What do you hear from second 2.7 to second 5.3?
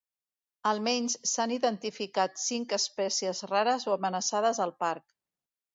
espècies rares o amenaçades al parc.